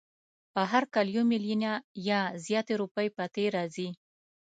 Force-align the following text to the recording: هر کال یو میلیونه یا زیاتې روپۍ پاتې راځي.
هر 0.71 0.83
کال 0.93 1.07
یو 1.15 1.23
میلیونه 1.31 1.71
یا 2.09 2.19
زیاتې 2.45 2.73
روپۍ 2.81 3.07
پاتې 3.17 3.43
راځي. 3.55 3.89